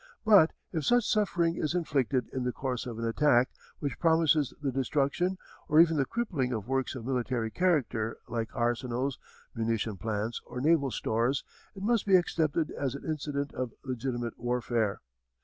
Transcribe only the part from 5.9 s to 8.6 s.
the crippling of works of military character like